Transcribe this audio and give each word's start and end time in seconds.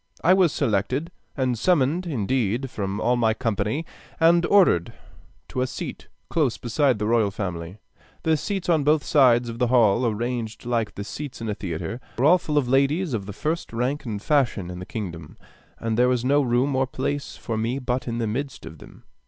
I 0.23 0.33
was 0.33 0.51
selected, 0.51 1.11
and 1.37 1.59
summoned 1.59 2.07
indeed, 2.07 2.71
from 2.71 2.99
all 2.99 3.15
my 3.15 3.35
company, 3.35 3.85
and 4.19 4.43
ordered 4.47 4.93
to 5.49 5.61
a 5.61 5.67
seat 5.67 6.07
close 6.27 6.57
beside 6.57 6.97
the 6.97 7.05
royal 7.05 7.29
family. 7.29 7.77
The 8.23 8.35
seats 8.35 8.67
on 8.67 8.83
both 8.83 9.03
sides 9.03 9.47
of 9.47 9.59
the 9.59 9.67
hall, 9.67 10.03
arranged 10.07 10.65
like 10.65 10.95
the 10.95 11.03
seats 11.03 11.39
in 11.39 11.49
a 11.49 11.53
theatre, 11.53 12.01
were 12.17 12.25
all 12.25 12.39
full 12.39 12.57
of 12.57 12.67
ladies 12.67 13.13
of 13.13 13.27
the 13.27 13.31
first 13.31 13.71
rank 13.71 14.03
and 14.03 14.19
fashion 14.19 14.71
in 14.71 14.79
the 14.79 14.87
kingdom, 14.87 15.37
and 15.77 15.99
there 15.99 16.09
was 16.09 16.25
no 16.25 16.41
room 16.41 16.75
or 16.75 16.87
place 16.87 17.37
for 17.37 17.55
me 17.55 17.77
but 17.77 18.07
in 18.07 18.17
the 18.17 18.25
midst 18.25 18.65
of 18.65 18.79
them. 18.79 19.03